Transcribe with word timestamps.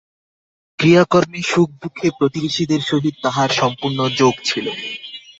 ক্রিয়াকর্মে 0.79 1.39
সুখে 1.43 1.75
দুঃখে 1.81 2.07
প্রতিবেশীদের 2.17 2.81
সহিত 2.81 3.15
তাঁহার 3.23 3.49
সম্পূর্ণ 3.59 3.99
যোগ 4.19 4.33
ছিল। 4.43 4.65